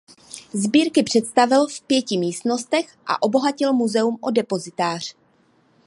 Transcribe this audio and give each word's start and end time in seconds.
Sbírky 0.53 1.03
představil 1.03 1.67
v 1.67 1.81
pěti 1.81 2.17
místnostech 2.17 2.97
a 3.05 3.21
obohatil 3.21 3.73
muzeum 3.73 4.17
o 4.21 4.31
depozitář. 4.31 5.15